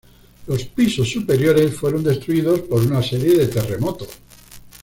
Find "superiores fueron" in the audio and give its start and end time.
1.11-2.03